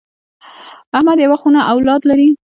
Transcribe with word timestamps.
احمد 0.97 1.17
یوه 1.25 1.37
خونه 1.41 1.59
اولاد 1.73 2.01
لري. 2.09 2.29